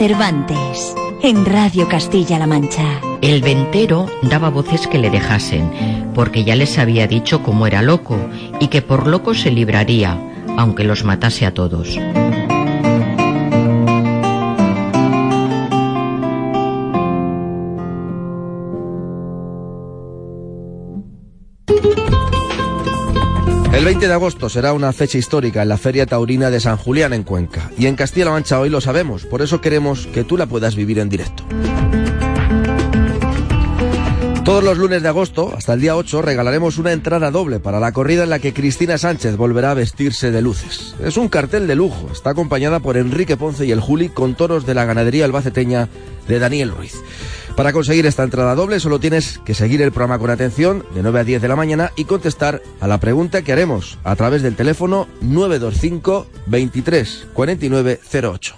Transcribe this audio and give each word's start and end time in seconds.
Cervantes 0.00 0.96
en 1.22 1.44
Radio 1.44 1.86
Castilla-La 1.86 2.46
Mancha. 2.46 3.02
El 3.20 3.42
ventero 3.42 4.06
daba 4.22 4.48
voces 4.48 4.86
que 4.86 4.96
le 4.96 5.10
dejasen, 5.10 6.10
porque 6.14 6.42
ya 6.42 6.56
les 6.56 6.78
había 6.78 7.06
dicho 7.06 7.42
cómo 7.42 7.66
era 7.66 7.82
loco 7.82 8.16
y 8.60 8.68
que 8.68 8.80
por 8.80 9.06
loco 9.06 9.34
se 9.34 9.50
libraría, 9.50 10.18
aunque 10.56 10.84
los 10.84 11.04
matase 11.04 11.44
a 11.44 11.52
todos. 11.52 11.98
20 23.90 24.06
de 24.06 24.14
agosto 24.14 24.48
será 24.48 24.72
una 24.72 24.92
fecha 24.92 25.18
histórica 25.18 25.62
en 25.62 25.68
la 25.68 25.76
Feria 25.76 26.06
Taurina 26.06 26.48
de 26.48 26.60
San 26.60 26.76
Julián 26.76 27.12
en 27.12 27.24
Cuenca. 27.24 27.72
Y 27.76 27.86
en 27.86 27.96
Castilla-La 27.96 28.30
Mancha 28.30 28.60
hoy 28.60 28.70
lo 28.70 28.80
sabemos, 28.80 29.26
por 29.26 29.42
eso 29.42 29.60
queremos 29.60 30.06
que 30.06 30.22
tú 30.22 30.36
la 30.36 30.46
puedas 30.46 30.76
vivir 30.76 31.00
en 31.00 31.08
directo. 31.08 31.42
Todos 34.44 34.62
los 34.62 34.78
lunes 34.78 35.02
de 35.02 35.08
agosto, 35.08 35.52
hasta 35.56 35.72
el 35.72 35.80
día 35.80 35.96
8, 35.96 36.22
regalaremos 36.22 36.78
una 36.78 36.92
entrada 36.92 37.32
doble 37.32 37.58
para 37.58 37.80
la 37.80 37.90
corrida 37.90 38.22
en 38.22 38.30
la 38.30 38.38
que 38.38 38.54
Cristina 38.54 38.96
Sánchez 38.96 39.36
volverá 39.36 39.72
a 39.72 39.74
vestirse 39.74 40.30
de 40.30 40.40
luces. 40.40 40.94
Es 41.04 41.16
un 41.16 41.28
cartel 41.28 41.66
de 41.66 41.74
lujo, 41.74 42.10
está 42.12 42.30
acompañada 42.30 42.78
por 42.78 42.96
Enrique 42.96 43.36
Ponce 43.36 43.66
y 43.66 43.72
el 43.72 43.80
Juli 43.80 44.08
con 44.08 44.36
toros 44.36 44.66
de 44.66 44.74
la 44.74 44.84
ganadería 44.84 45.24
albaceteña 45.24 45.88
de 46.28 46.38
Daniel 46.38 46.70
Ruiz. 46.70 46.94
Para 47.56 47.72
conseguir 47.72 48.06
esta 48.06 48.22
entrada 48.22 48.54
doble 48.54 48.80
solo 48.80 49.00
tienes 49.00 49.38
que 49.38 49.54
seguir 49.54 49.82
el 49.82 49.92
programa 49.92 50.18
con 50.18 50.30
atención 50.30 50.84
de 50.94 51.02
9 51.02 51.20
a 51.20 51.24
10 51.24 51.42
de 51.42 51.48
la 51.48 51.56
mañana 51.56 51.92
y 51.96 52.04
contestar 52.04 52.62
a 52.80 52.88
la 52.88 52.98
pregunta 52.98 53.42
que 53.42 53.52
haremos 53.52 53.98
a 54.04 54.16
través 54.16 54.42
del 54.42 54.56
teléfono 54.56 55.08
925 55.20 56.26
23 56.46 57.28
49 57.34 58.00
08. 58.12 58.56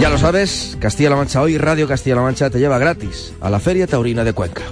Ya 0.00 0.10
lo 0.10 0.18
sabes, 0.18 0.76
Castilla-La 0.78 1.16
Mancha 1.16 1.40
hoy, 1.40 1.56
Radio 1.56 1.88
Castilla-La 1.88 2.22
Mancha 2.22 2.50
te 2.50 2.58
lleva 2.58 2.78
gratis 2.78 3.32
a 3.40 3.48
la 3.48 3.58
Feria 3.60 3.86
Taurina 3.86 4.24
de 4.24 4.34
Cuenca. 4.34 4.62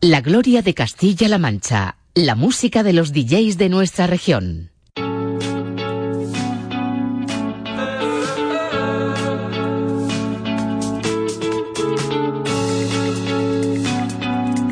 La 0.00 0.20
gloria 0.20 0.62
de 0.62 0.74
Castilla-La 0.74 1.38
Mancha, 1.38 1.96
la 2.14 2.34
música 2.34 2.82
de 2.82 2.92
los 2.92 3.12
DJs 3.12 3.56
de 3.56 3.68
nuestra 3.68 4.06
región. 4.06 4.71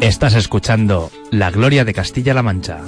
Estás 0.00 0.35
escuchando 0.35 1.11
La 1.31 1.50
Gloria 1.50 1.85
de 1.85 1.93
Castilla-La 1.93 2.43
Mancha. 2.43 2.79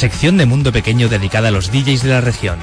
sección 0.00 0.38
de 0.38 0.46
Mundo 0.46 0.72
Pequeño 0.72 1.10
dedicada 1.10 1.48
a 1.48 1.50
los 1.50 1.70
DJs 1.70 2.02
de 2.04 2.08
la 2.08 2.22
región. 2.22 2.58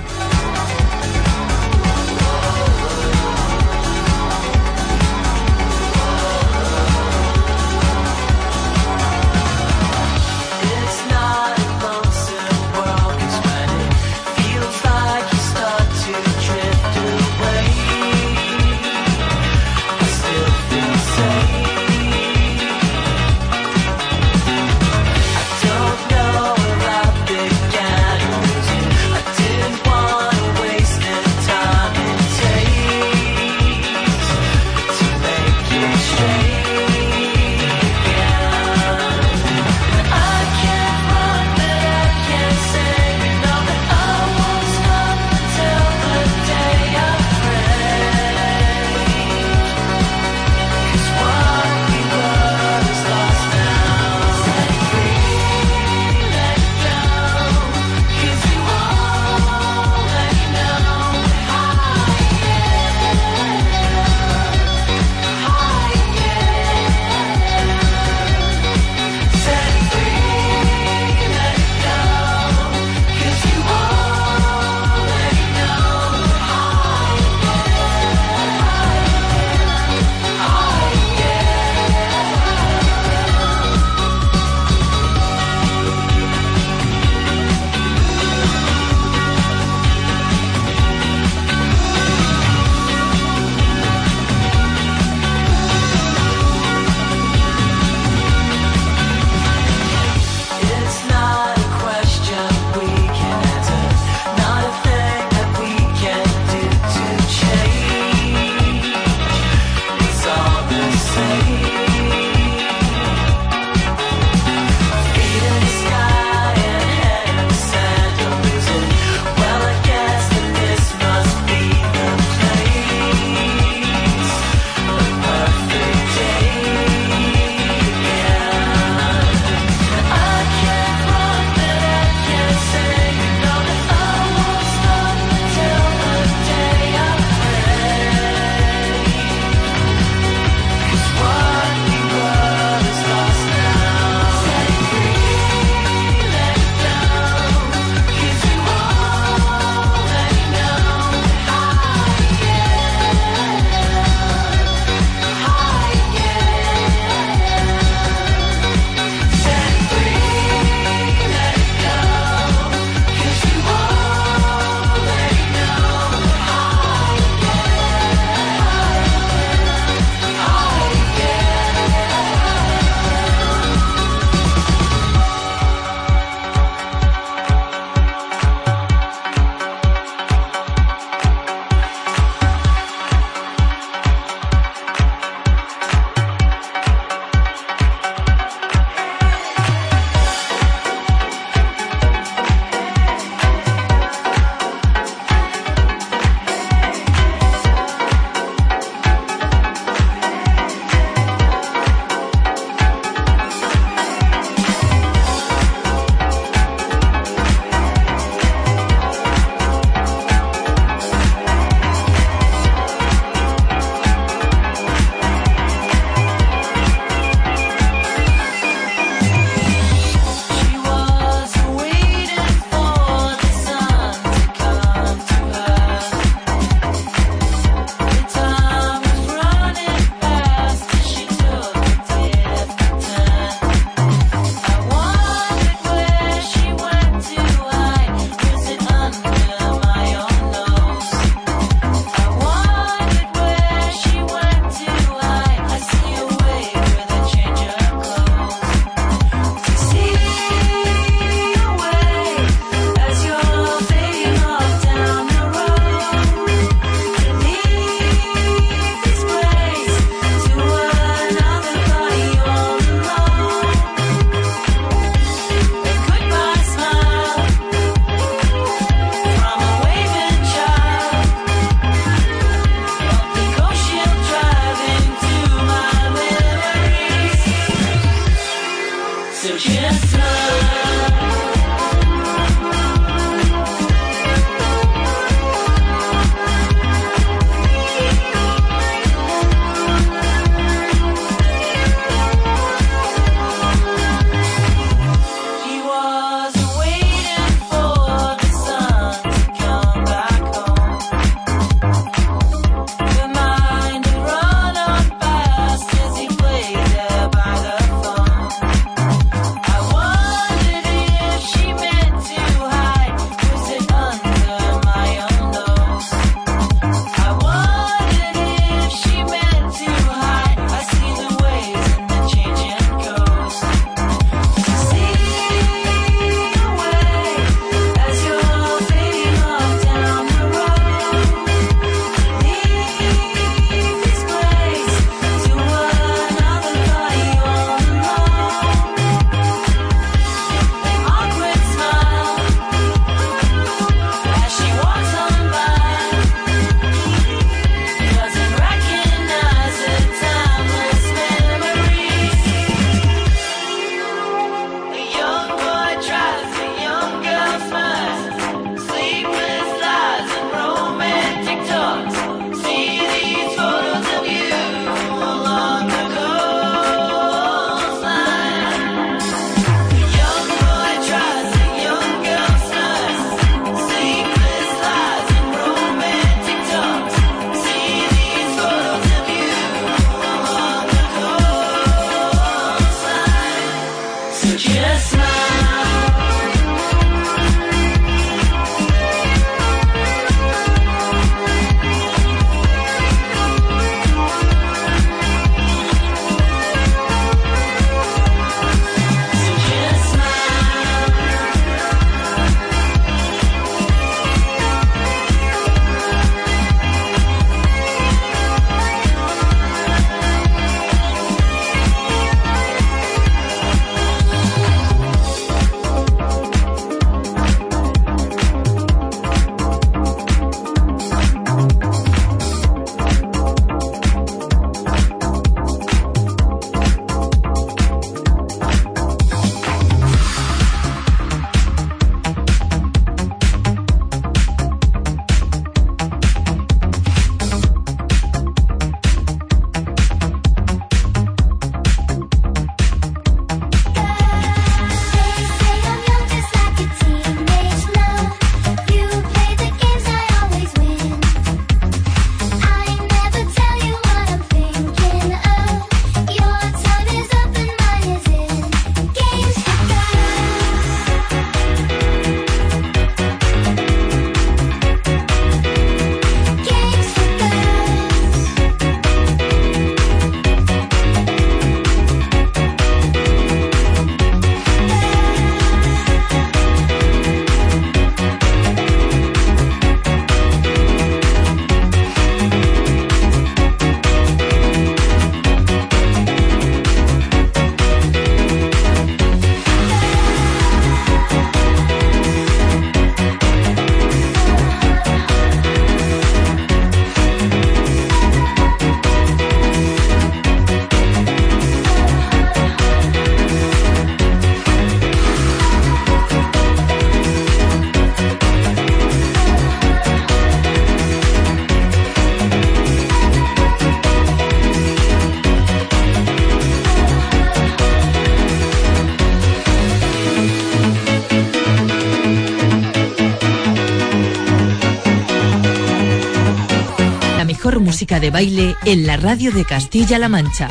De 528.15 528.31
baile 528.31 528.75
en 528.85 529.05
la 529.05 529.17
radio 529.17 529.51
de 529.51 529.65
Castilla-La 529.65 530.29
Mancha. 530.29 530.69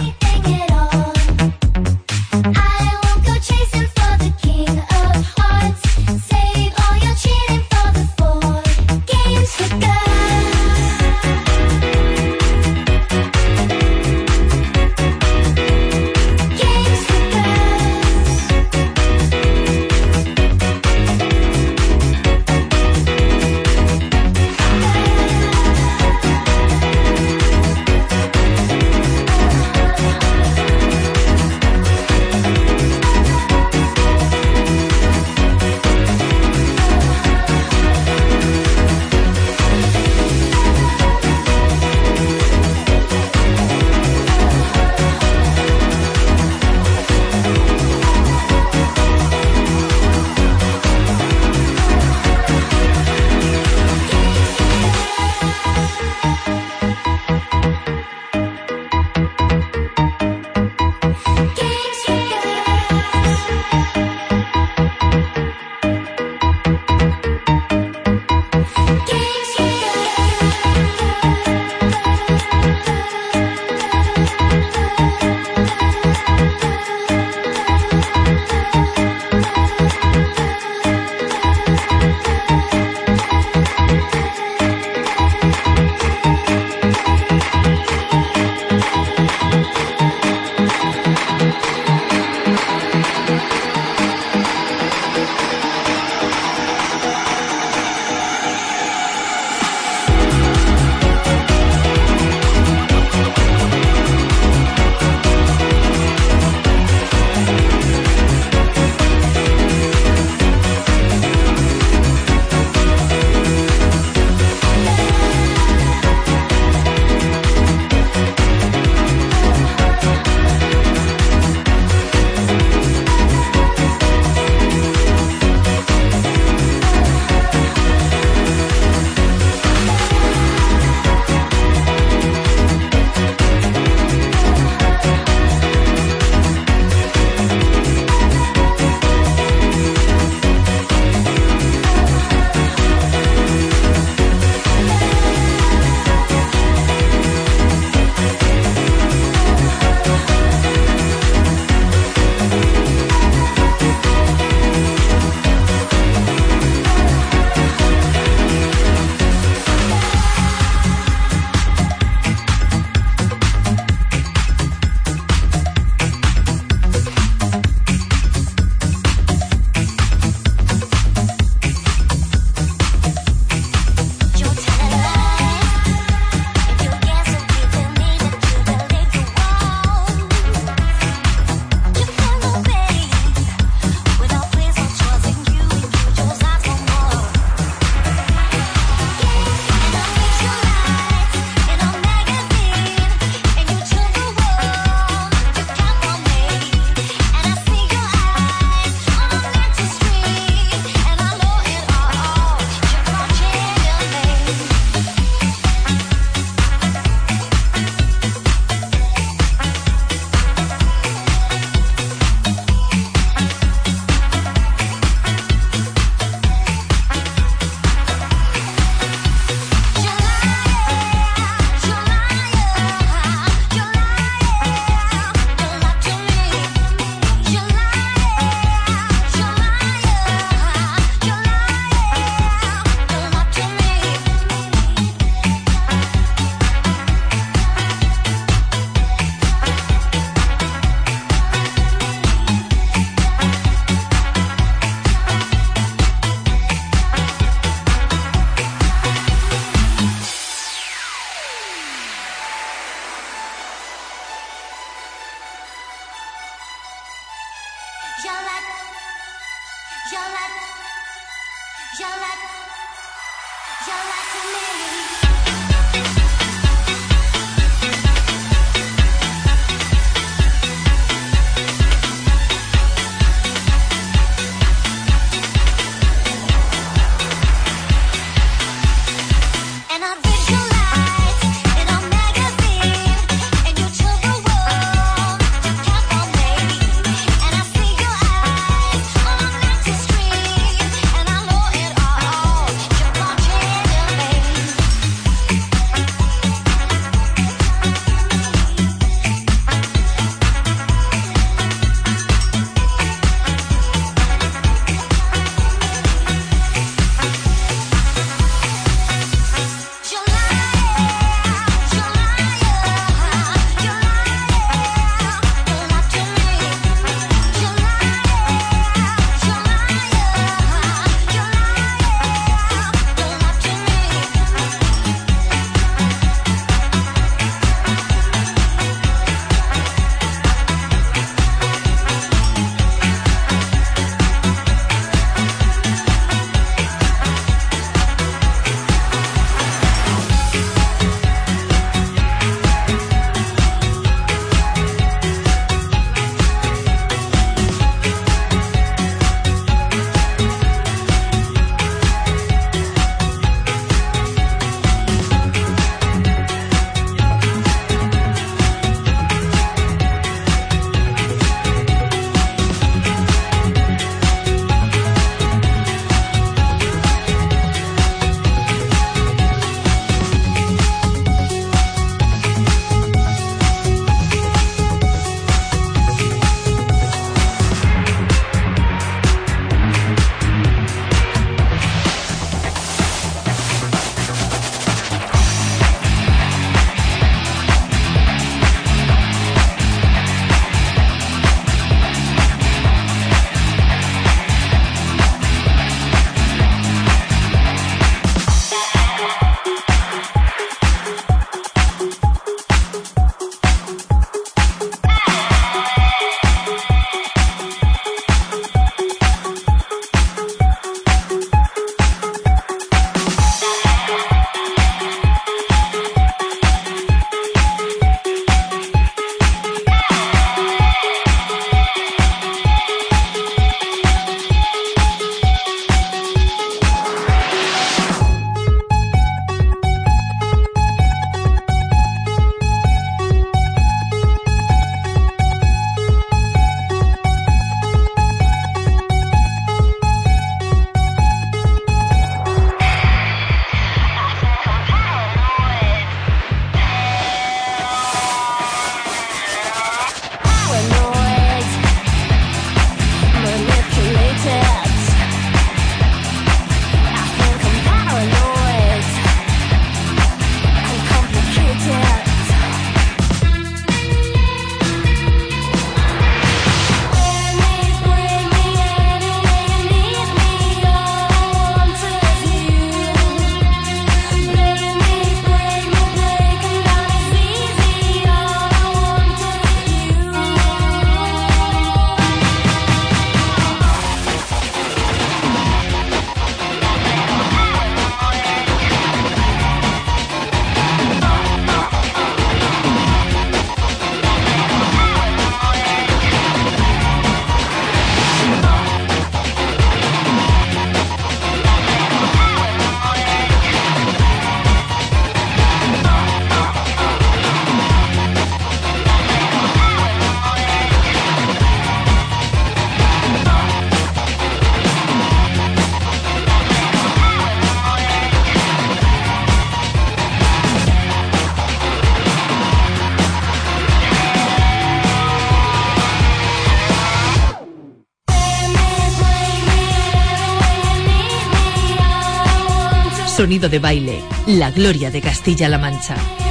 Sonido 533.47 533.69
de 533.69 533.79
baile, 533.79 534.25
la 534.49 534.73
gloria 534.73 535.09
de 535.13 535.21
Castilla-La 535.21 535.79
Mancha. 535.79 536.46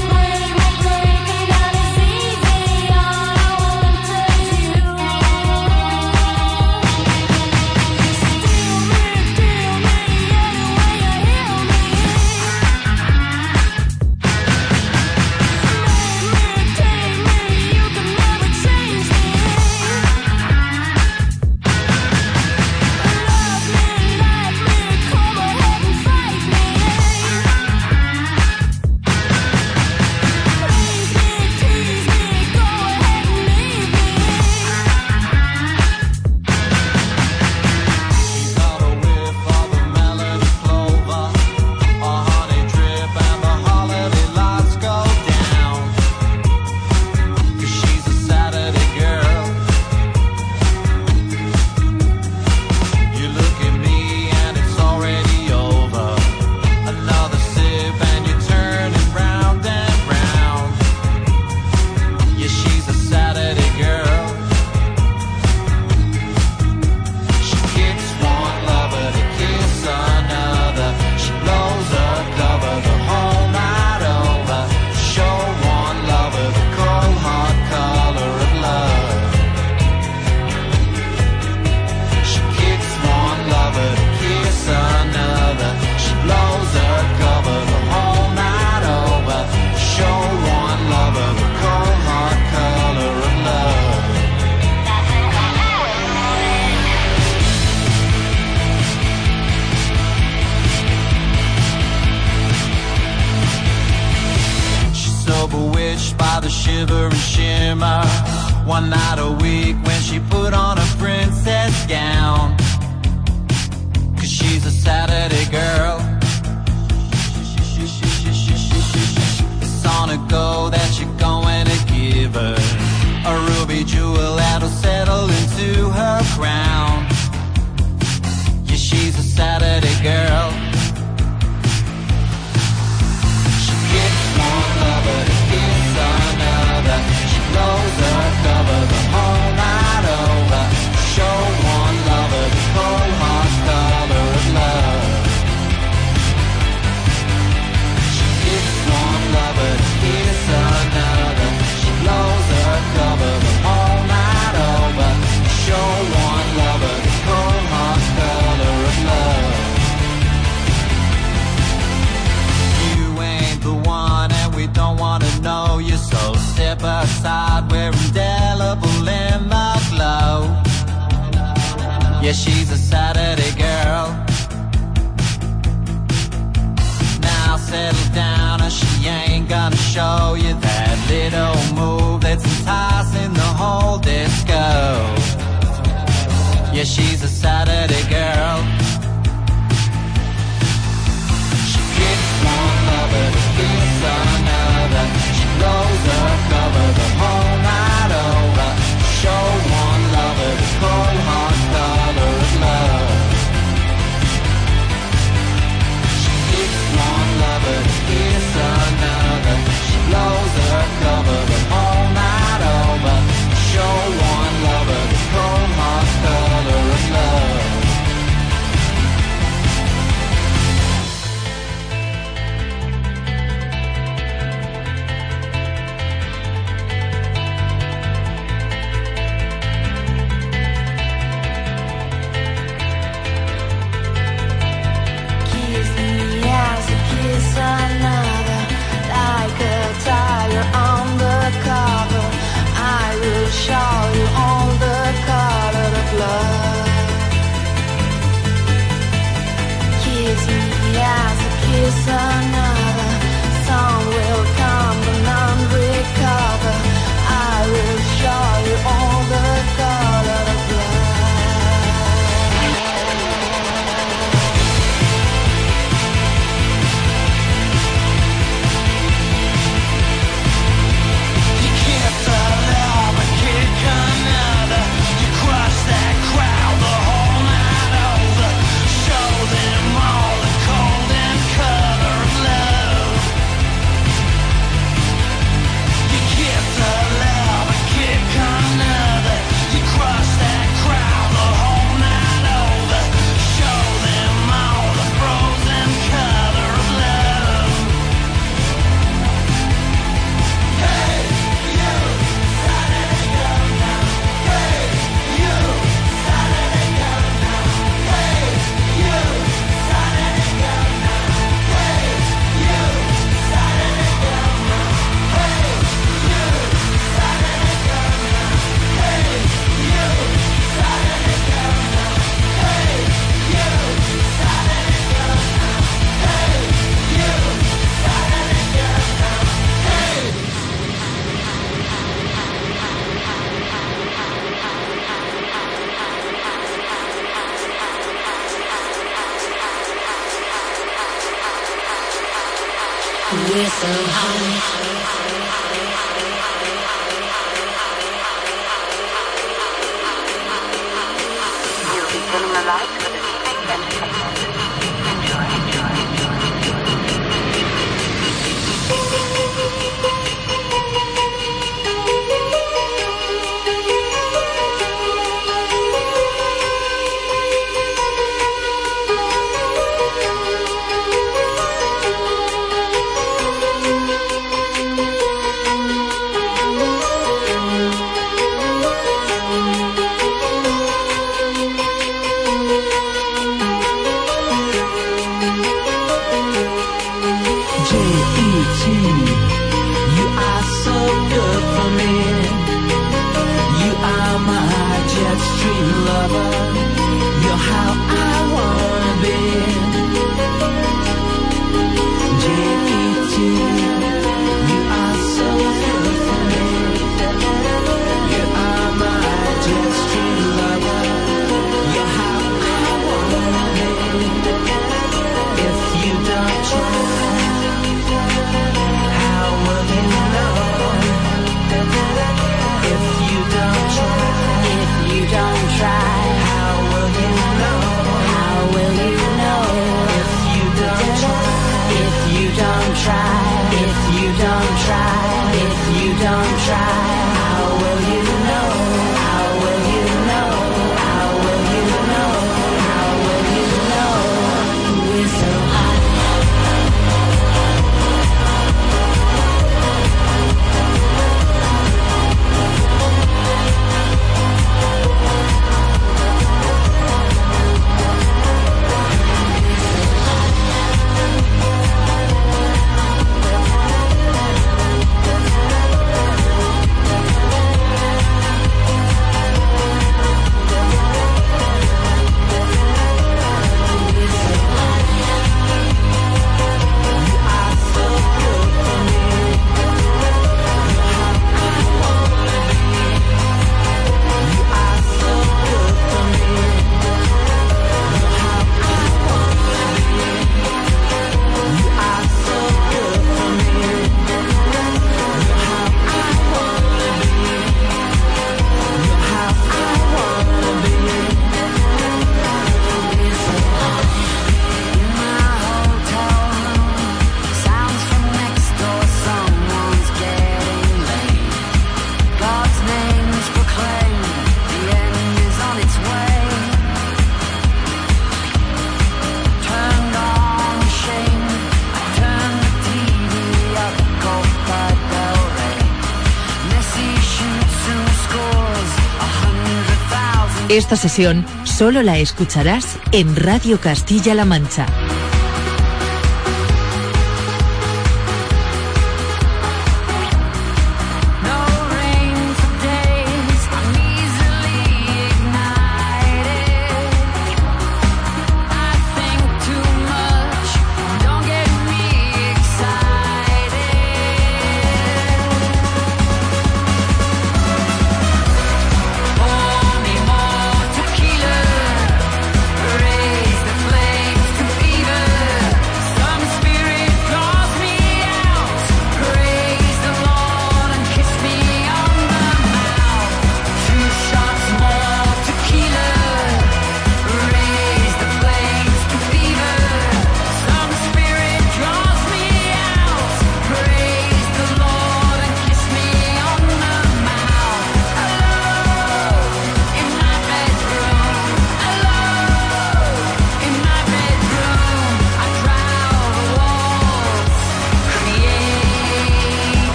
Esta 530.85 530.97
sesión 530.97 531.43
solo 531.63 532.03
la 532.03 532.19
escucharás 532.19 532.99
en 533.11 533.35
Radio 533.35 533.81
Castilla-La 533.81 534.45
Mancha. 534.45 534.85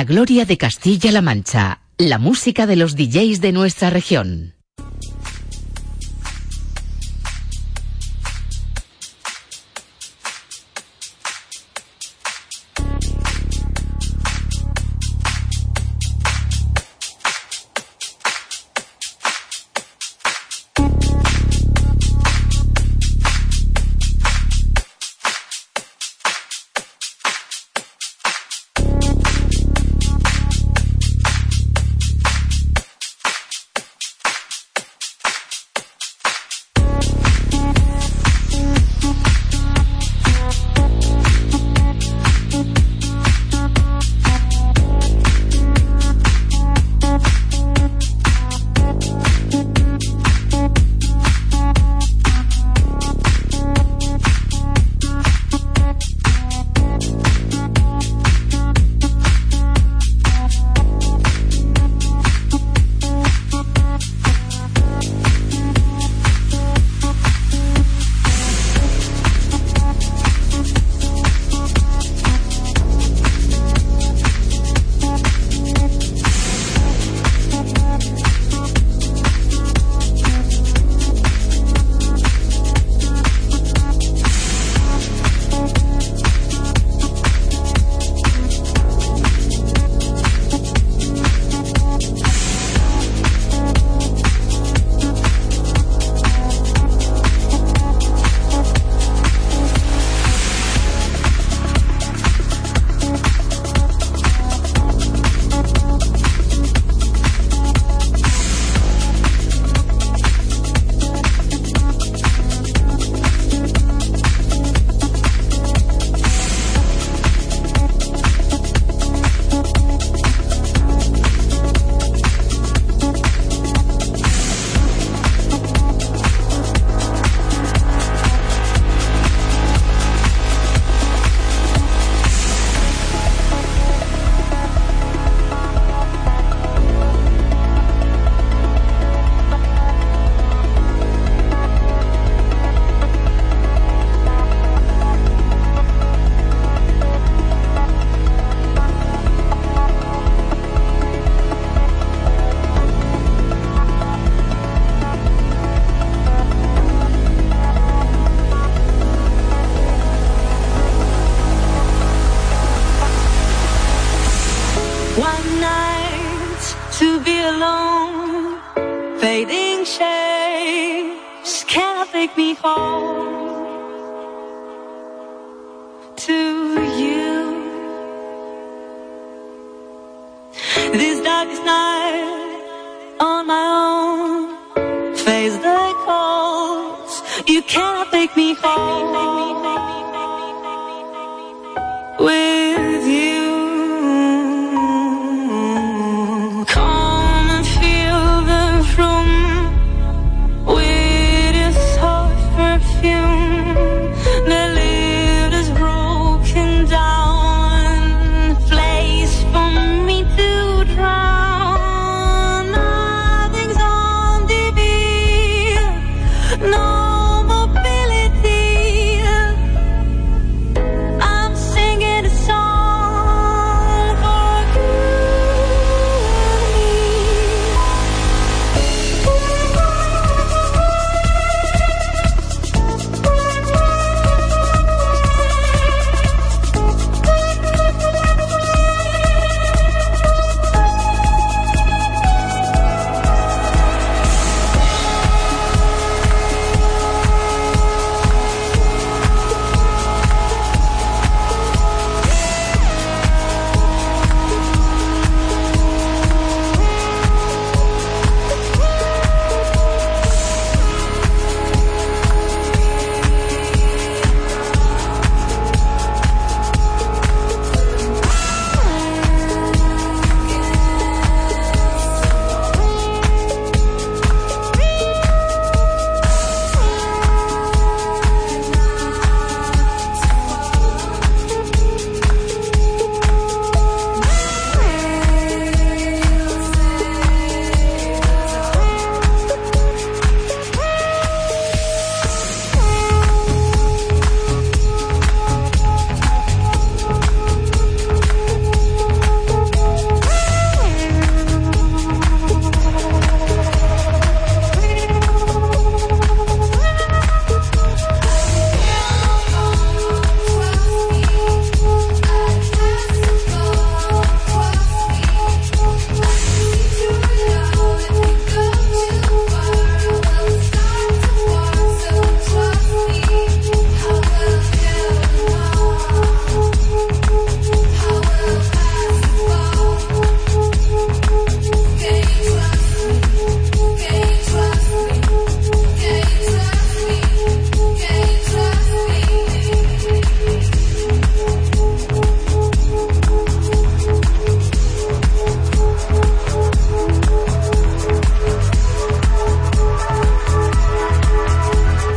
La 0.00 0.04
gloria 0.04 0.46
de 0.46 0.56
Castilla-La 0.56 1.20
Mancha, 1.20 1.82
la 1.98 2.18
música 2.18 2.66
de 2.66 2.74
los 2.74 2.96
DJs 2.96 3.42
de 3.42 3.52
nuestra 3.52 3.90
región. 3.90 4.54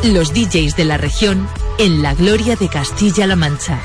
Los 0.03 0.33
DJs 0.33 0.75
de 0.75 0.83
la 0.83 0.97
región 0.97 1.47
en 1.79 2.03
la 2.03 2.13
gloria 2.13 2.57
de 2.57 2.67
Castilla-La 2.67 3.37
Mancha. 3.37 3.79